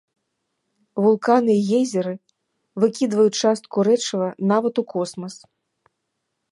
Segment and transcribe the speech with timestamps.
[1.03, 2.13] Вулканы і гейзеры
[2.83, 5.33] выкідваюць частку рэчыва нават у космас.